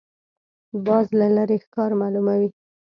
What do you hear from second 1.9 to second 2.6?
معلوموي